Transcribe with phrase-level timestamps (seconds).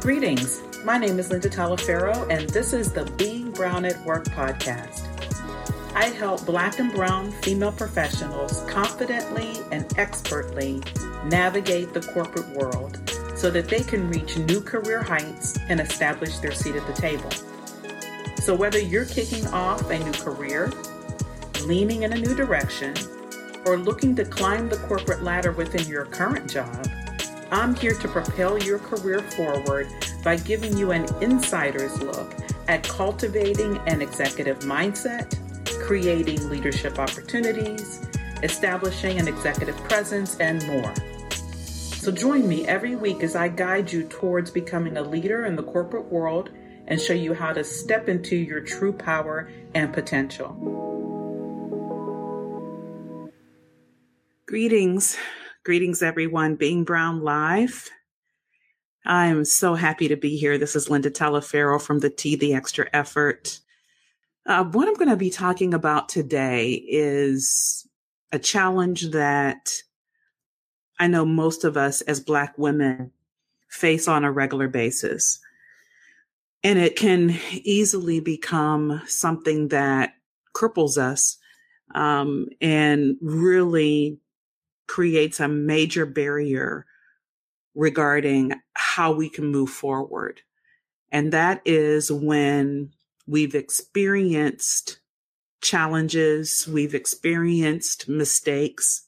[0.00, 0.62] Greetings.
[0.82, 5.04] My name is Linda Talaferro, and this is the Being Brown at Work podcast.
[5.94, 10.82] I help Black and Brown female professionals confidently and expertly
[11.26, 12.98] navigate the corporate world
[13.36, 17.30] so that they can reach new career heights and establish their seat at the table.
[18.36, 20.72] So, whether you're kicking off a new career,
[21.64, 22.94] leaning in a new direction,
[23.66, 26.86] or looking to climb the corporate ladder within your current job,
[27.52, 29.88] I'm here to propel your career forward
[30.22, 32.32] by giving you an insider's look
[32.68, 35.36] at cultivating an executive mindset,
[35.84, 38.06] creating leadership opportunities,
[38.44, 40.94] establishing an executive presence, and more.
[42.00, 45.64] So join me every week as I guide you towards becoming a leader in the
[45.64, 46.50] corporate world
[46.86, 50.54] and show you how to step into your true power and potential.
[54.46, 55.16] Greetings.
[55.70, 56.56] Greetings, everyone.
[56.56, 57.90] Being Brown Live.
[59.06, 60.58] I'm so happy to be here.
[60.58, 63.60] This is Linda Talaferro from the T, the Extra Effort.
[64.44, 67.86] Uh, what I'm going to be talking about today is
[68.32, 69.70] a challenge that
[70.98, 73.12] I know most of us as Black women
[73.68, 75.38] face on a regular basis.
[76.64, 80.14] And it can easily become something that
[80.52, 81.38] cripples us
[81.94, 84.18] um, and really
[84.90, 86.84] creates a major barrier
[87.76, 90.40] regarding how we can move forward.
[91.12, 92.90] And that is when
[93.24, 94.98] we've experienced
[95.62, 99.06] challenges, we've experienced mistakes,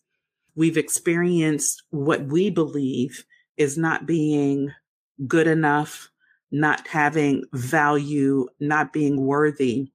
[0.55, 3.24] we've experienced what we believe
[3.56, 4.70] is not being
[5.27, 6.12] good enough,
[6.52, 9.91] not having value, not being worthy.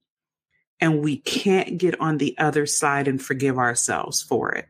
[0.81, 4.67] And we can't get on the other side and forgive ourselves for it.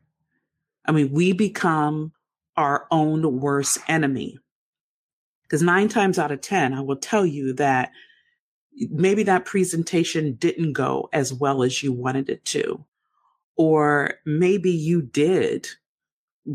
[0.88, 2.14] I mean, we become
[2.56, 4.40] our own worst enemy.
[5.44, 7.92] Because nine times out of 10, I will tell you that
[8.90, 12.84] maybe that presentation didn't go as well as you wanted it to.
[13.56, 15.68] Or maybe you did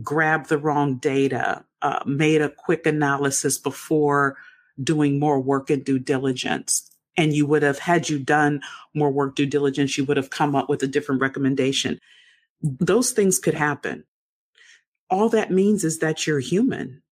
[0.02, 4.36] grab the wrong data, uh, made a quick analysis before
[4.82, 6.90] doing more work and due diligence.
[7.16, 8.62] And you would have, had you done
[8.94, 11.98] more work due diligence, you would have come up with a different recommendation.
[12.62, 14.04] Those things could happen.
[15.12, 17.02] All that means is that you're human.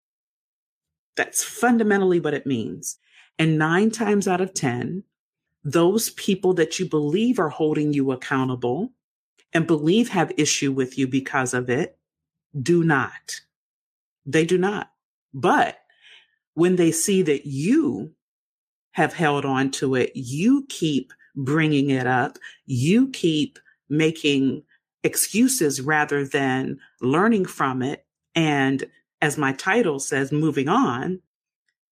[1.17, 2.97] That's fundamentally what it means.
[3.39, 5.05] And nine times out of 10,
[5.63, 8.93] those people that you believe are holding you accountable
[9.53, 11.99] and believe have issue with you because of it
[12.63, 13.43] do not.
[14.25, 14.91] They do not.
[15.35, 15.77] But
[16.55, 18.15] when they see that you
[18.93, 23.59] have held on to it, you keep bringing it up, you keep
[23.91, 24.63] making
[25.03, 28.05] excuses rather than learning from it.
[28.35, 28.85] And
[29.23, 31.21] as my title says, moving on,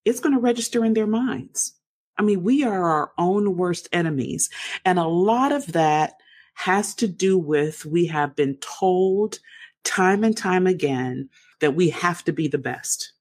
[0.04, 1.74] it's going to register in their minds.
[2.16, 4.50] I mean, we are our own worst enemies.
[4.84, 6.14] And a lot of that
[6.54, 9.38] has to do with we have been told
[9.84, 11.28] time and time again
[11.60, 13.12] that we have to be the best.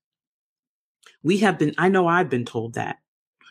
[1.24, 2.98] We have been, I know I've been told that.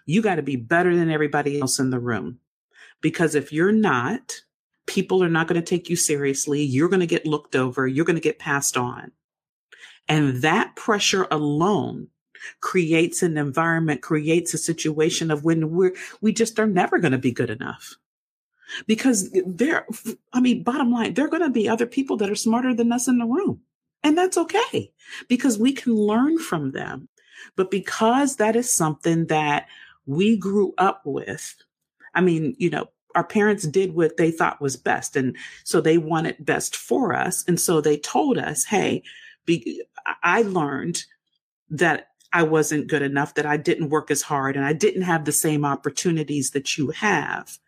[0.07, 2.39] You got to be better than everybody else in the room.
[3.01, 4.41] Because if you're not,
[4.87, 6.63] people are not going to take you seriously.
[6.63, 7.87] You're going to get looked over.
[7.87, 9.13] You're going to get passed on.
[10.09, 12.09] And that pressure alone
[12.61, 17.19] creates an environment, creates a situation of when we're, we just are never going to
[17.19, 17.97] be good enough.
[18.87, 19.87] Because there,
[20.33, 22.93] I mean, bottom line, there are going to be other people that are smarter than
[22.93, 23.61] us in the room.
[24.03, 24.93] And that's okay
[25.29, 27.09] because we can learn from them.
[27.57, 29.67] But because that is something that
[30.05, 31.57] we grew up with,
[32.15, 35.17] I mean, you know, our parents did what they thought was best.
[35.17, 37.45] And so they wanted best for us.
[37.49, 39.03] And so they told us, Hey,
[39.47, 39.83] be,
[40.23, 41.05] I learned
[41.71, 45.25] that I wasn't good enough, that I didn't work as hard and I didn't have
[45.25, 47.59] the same opportunities that you have.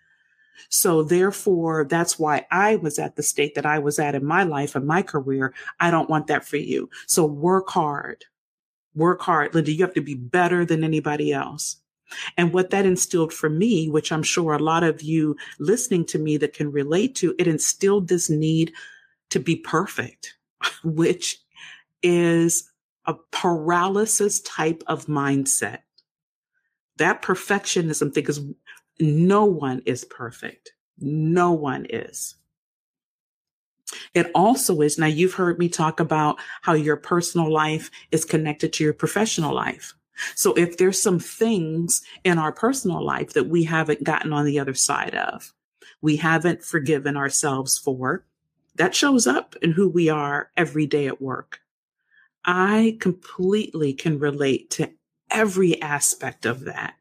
[0.69, 4.43] So therefore, that's why I was at the state that I was at in my
[4.43, 5.55] life and my career.
[5.81, 6.91] I don't want that for you.
[7.07, 8.27] So work hard.
[8.95, 9.55] Work hard.
[9.55, 11.77] Linda, you have to be better than anybody else.
[12.37, 16.19] And what that instilled for me, which I'm sure a lot of you listening to
[16.19, 18.73] me that can relate to, it instilled this need
[19.31, 20.37] to be perfect,
[20.85, 21.41] which
[22.03, 22.71] is
[23.07, 25.81] a paralysis type of mindset.
[26.97, 28.41] That perfectionism thing is
[29.01, 30.73] no one is perfect.
[30.99, 32.35] No one is.
[34.15, 34.99] It also is.
[34.99, 39.55] Now, you've heard me talk about how your personal life is connected to your professional
[39.55, 39.95] life.
[40.35, 44.59] So if there's some things in our personal life that we haven't gotten on the
[44.59, 45.53] other side of,
[46.01, 48.25] we haven't forgiven ourselves for,
[48.77, 51.61] that shows up in who we are every day at work.
[52.45, 54.91] I completely can relate to
[55.31, 56.95] every aspect of that.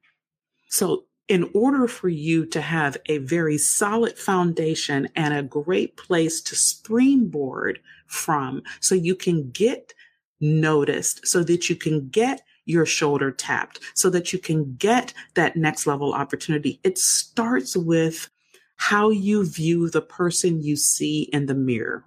[0.70, 6.42] So in order for you to have a very solid foundation and a great place
[6.42, 9.94] to springboard from so you can get
[10.40, 15.56] noticed, so that you can get your shoulder tapped, so that you can get that
[15.56, 18.30] next level opportunity, it starts with
[18.76, 22.06] how you view the person you see in the mirror.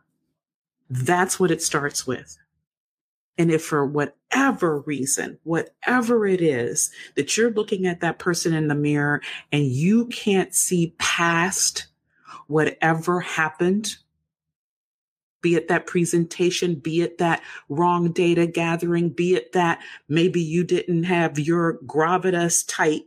[0.88, 2.36] That's what it starts with.
[3.38, 8.68] And if for whatever reason, whatever it is that you're looking at that person in
[8.68, 11.86] the mirror and you can't see past
[12.48, 13.96] whatever happened,
[15.42, 20.64] be it that presentation, be it that wrong data gathering, be it that maybe you
[20.64, 23.02] didn't have your gravitas tight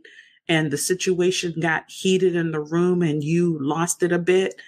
[0.48, 4.60] and the situation got heated in the room and you lost it a bit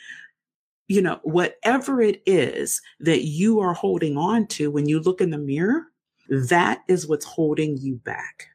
[0.88, 5.30] you know, whatever it is that you are holding on to when you look in
[5.30, 5.86] the mirror,
[6.28, 8.48] that is what's holding you back.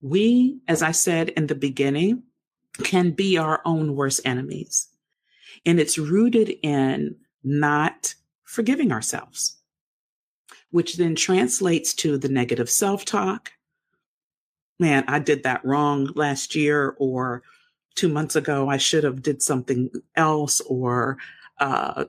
[0.00, 2.24] We, as I said in the beginning,
[2.82, 4.88] can be our own worst enemies.
[5.66, 8.14] And it's rooted in not
[8.44, 9.56] forgiving ourselves,
[10.70, 13.52] which then translates to the negative self talk.
[14.78, 17.42] Man, I did that wrong last year, or
[17.94, 21.18] two months ago I should have did something else or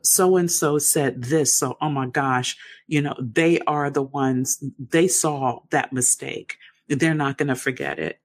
[0.04, 1.54] so and so said this.
[1.54, 2.58] So, oh my gosh,
[2.88, 6.58] you know, they are the ones, they saw that mistake.
[6.88, 8.20] They're not going to forget it.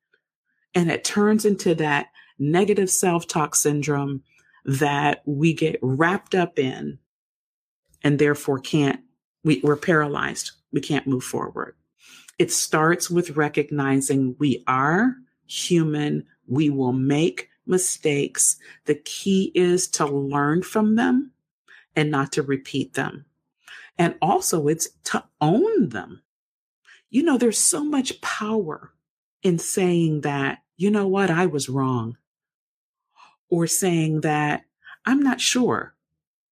[0.75, 4.23] And it turns into that negative self talk syndrome
[4.67, 6.99] that we get wrapped up in
[8.03, 9.01] and therefore can't,
[9.45, 10.53] we, we're paralyzed.
[10.73, 11.77] We can't move forward.
[12.39, 15.17] It starts with recognizing we are
[15.47, 18.57] human we will make mistakes.
[18.85, 21.33] The key is to learn from them
[21.95, 23.25] and not to repeat them.
[23.99, 26.23] And also, it's to own them.
[27.09, 28.93] You know, there's so much power
[29.43, 32.19] in saying that, you know what, I was wrong.
[33.49, 34.65] Or saying that,
[35.05, 35.95] I'm not sure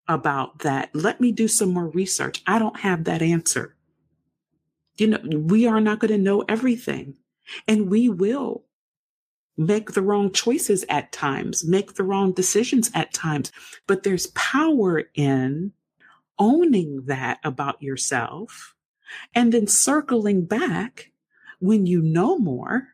[0.06, 0.90] about that.
[0.94, 2.42] Let me do some more research.
[2.46, 3.74] I don't have that answer.
[4.96, 7.16] You know, we are not going to know everything
[7.66, 8.64] and we will
[9.56, 13.50] make the wrong choices at times, make the wrong decisions at times.
[13.86, 15.72] But there's power in
[16.38, 18.74] owning that about yourself
[19.34, 21.12] and then circling back
[21.60, 22.88] when you know more,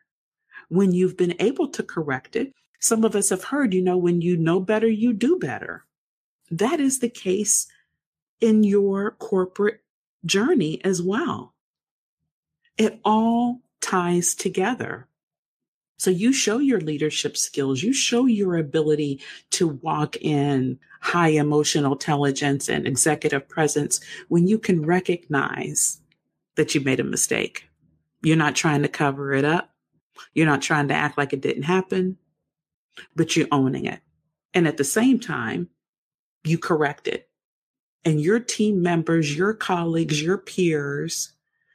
[0.68, 2.54] when you've been able to correct it.
[2.80, 5.84] Some of us have heard, you know, when you know better, you do better.
[6.50, 7.66] That is the case
[8.40, 9.82] in your corporate
[10.24, 11.54] journey as well.
[12.76, 15.06] It all ties together.
[15.98, 21.92] So you show your leadership skills, you show your ability to walk in high emotional
[21.92, 26.00] intelligence and executive presence when you can recognize
[26.56, 27.68] that you made a mistake.
[28.22, 29.74] You're not trying to cover it up.
[30.32, 32.16] You're not trying to act like it didn't happen,
[33.14, 34.00] but you're owning it.
[34.54, 35.68] And at the same time,
[36.44, 37.28] you correct it.
[38.04, 41.32] And your team members, your colleagues, your peers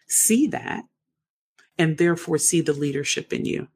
[0.08, 0.84] see that
[1.78, 3.68] and therefore see the leadership in you.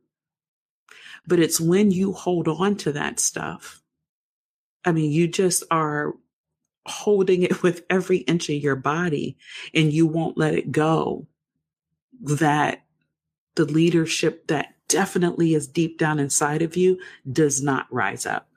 [1.27, 3.81] But it's when you hold on to that stuff.
[4.85, 6.13] I mean, you just are
[6.85, 9.37] holding it with every inch of your body
[9.73, 11.27] and you won't let it go.
[12.21, 12.83] That
[13.55, 16.99] the leadership that definitely is deep down inside of you
[17.31, 18.49] does not rise up.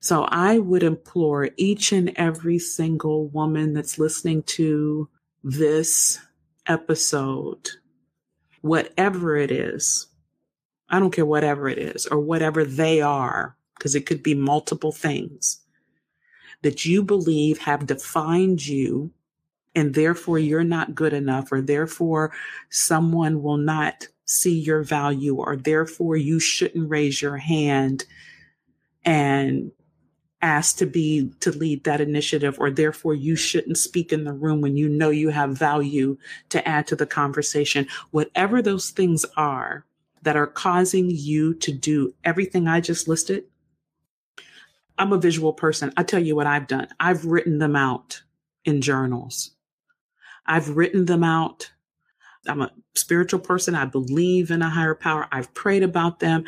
[0.00, 5.08] So I would implore each and every single woman that's listening to
[5.42, 6.18] this
[6.66, 7.68] episode,
[8.62, 10.06] whatever it is,
[10.88, 14.92] I don't care whatever it is or whatever they are, because it could be multiple
[14.92, 15.60] things
[16.62, 19.10] that you believe have defined you
[19.74, 22.32] and therefore you're not good enough or therefore
[22.70, 28.04] someone will not see your value or therefore you shouldn't raise your hand
[29.04, 29.72] and
[30.42, 34.60] ask to be to lead that initiative or therefore you shouldn't speak in the room
[34.60, 36.16] when you know you have value
[36.48, 39.84] to add to the conversation whatever those things are
[40.22, 43.44] that are causing you to do everything I just listed,
[44.98, 45.92] I'm a visual person.
[45.96, 46.88] I tell you what I've done.
[47.00, 48.22] I've written them out
[48.64, 49.52] in journals.
[50.46, 51.72] I've written them out.
[52.46, 53.74] I'm a spiritual person.
[53.74, 55.26] I believe in a higher power.
[55.32, 56.44] I've prayed about them.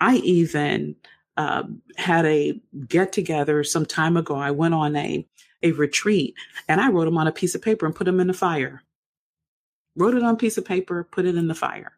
[0.00, 0.96] I even
[1.36, 1.64] uh,
[1.96, 4.36] had a get together some time ago.
[4.36, 5.26] I went on a,
[5.62, 6.34] a retreat
[6.68, 8.82] and I wrote them on a piece of paper and put them in the fire.
[9.96, 11.92] Wrote it on a piece of paper, put it in the fire.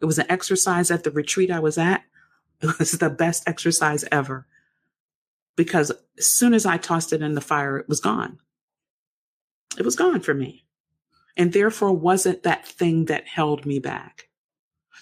[0.00, 2.02] It was an exercise at the retreat I was at.
[2.62, 4.46] It was the best exercise ever
[5.56, 8.38] because as soon as I tossed it in the fire, it was gone.
[9.78, 10.65] It was gone for me.
[11.36, 14.28] And therefore wasn't that thing that held me back.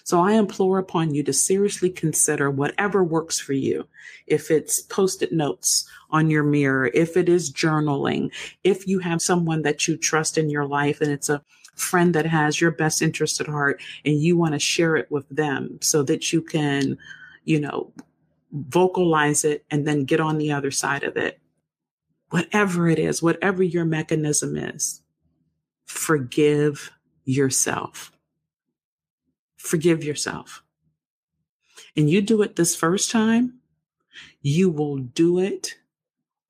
[0.03, 3.87] So I implore upon you to seriously consider whatever works for you.
[4.27, 8.31] If it's post-it notes on your mirror, if it is journaling,
[8.63, 11.41] if you have someone that you trust in your life and it's a
[11.75, 15.27] friend that has your best interest at heart and you want to share it with
[15.29, 16.97] them so that you can,
[17.45, 17.91] you know,
[18.51, 21.39] vocalize it and then get on the other side of it.
[22.29, 25.01] Whatever it is, whatever your mechanism is,
[25.85, 26.91] forgive
[27.23, 28.11] yourself.
[29.57, 30.63] Forgive yourself.
[31.95, 33.59] And you do it this first time,
[34.41, 35.77] you will do it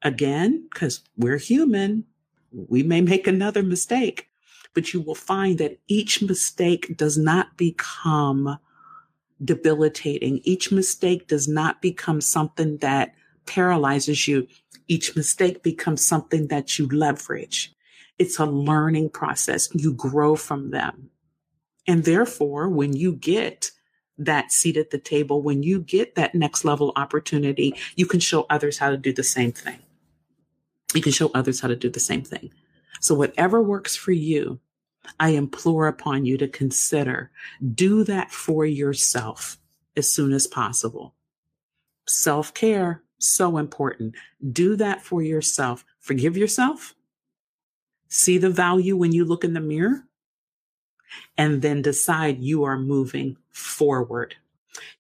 [0.01, 2.06] again because we're human.
[2.51, 4.30] We may make another mistake,
[4.74, 8.58] but you will find that each mistake does not become
[9.44, 10.42] debilitating.
[10.44, 13.15] Each mistake does not become something that
[13.46, 14.48] paralyzes you.
[14.88, 17.75] Each mistake becomes something that you leverage.
[18.17, 19.69] It's a learning process.
[19.74, 21.10] You grow from them.
[21.88, 23.72] And therefore, when you get
[24.17, 28.45] that seat at the table, when you get that next level opportunity, you can show
[28.50, 29.79] others how to do the same thing.
[30.93, 32.51] You can show others how to do the same thing.
[33.01, 34.60] So whatever works for you,
[35.19, 37.31] I implore upon you to consider
[37.74, 39.57] do that for yourself
[39.95, 41.13] as soon as possible.
[42.07, 44.15] Self care, so important.
[44.51, 45.86] Do that for yourself.
[46.00, 46.95] Forgive yourself.
[48.15, 50.01] See the value when you look in the mirror
[51.38, 54.36] and then decide you are moving forward.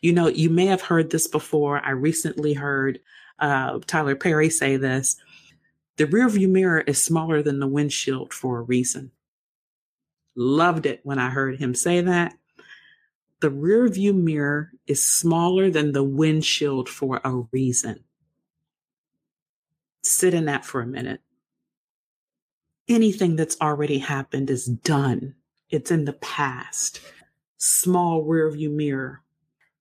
[0.01, 1.79] You know, you may have heard this before.
[1.79, 2.99] I recently heard
[3.39, 5.15] uh, Tyler Perry say this.
[5.95, 9.11] The rearview mirror is smaller than the windshield for a reason.
[10.35, 12.35] Loved it when I heard him say that.
[13.39, 18.03] The rear view mirror is smaller than the windshield for a reason.
[20.03, 21.21] Sit in that for a minute.
[22.87, 25.35] Anything that's already happened is done.
[25.69, 27.01] It's in the past.
[27.57, 29.23] Small rear view mirror,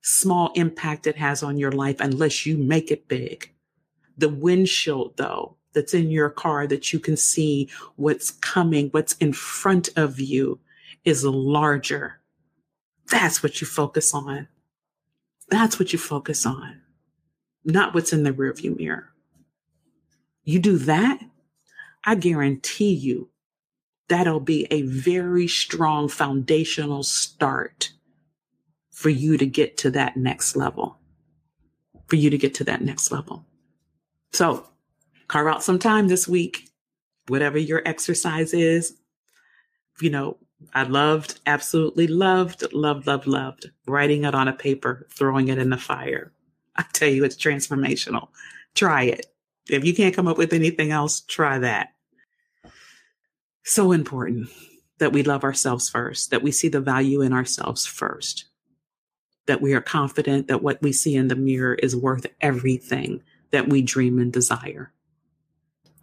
[0.00, 3.52] small impact it has on your life unless you make it big.
[4.16, 9.32] The windshield, though, that's in your car that you can see what's coming, what's in
[9.32, 10.60] front of you
[11.04, 12.20] is larger.
[13.10, 14.48] That's what you focus on.
[15.48, 16.80] That's what you focus on,
[17.64, 19.12] not what's in the rearview mirror.
[20.44, 21.20] You do that,
[22.04, 23.30] I guarantee you
[24.08, 27.90] that'll be a very strong foundational start
[28.90, 30.98] for you to get to that next level.
[32.06, 33.46] For you to get to that next level.
[34.32, 34.68] So
[35.28, 36.68] carve out some time this week,
[37.28, 38.94] whatever your exercise is.
[40.00, 40.36] You know,
[40.74, 45.70] I loved, absolutely loved, loved, loved, loved writing it on a paper, throwing it in
[45.70, 46.32] the fire.
[46.76, 48.28] I tell you, it's transformational.
[48.74, 49.26] Try it.
[49.70, 51.93] If you can't come up with anything else, try that.
[53.64, 54.50] So important
[54.98, 58.44] that we love ourselves first, that we see the value in ourselves first,
[59.46, 63.68] that we are confident that what we see in the mirror is worth everything that
[63.68, 64.92] we dream and desire.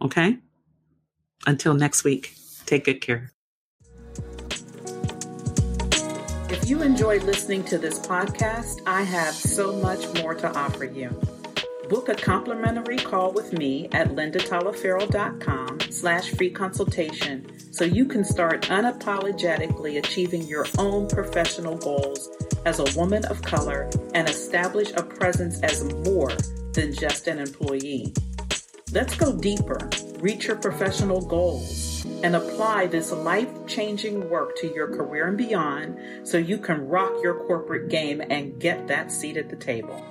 [0.02, 0.40] Okay?
[1.46, 2.34] Until next week,
[2.66, 3.32] take good care.
[6.50, 11.10] If you enjoyed listening to this podcast, I have so much more to offer you.
[11.92, 18.62] Book a complimentary call with me at lindatalaferro.com slash free consultation so you can start
[18.70, 22.30] unapologetically achieving your own professional goals
[22.66, 26.32] as a woman of color and establish a presence as more
[26.72, 28.14] than just an employee.
[28.94, 34.96] Let's go deeper, reach your professional goals, and apply this life changing work to your
[34.96, 39.50] career and beyond so you can rock your corporate game and get that seat at
[39.50, 40.02] the table.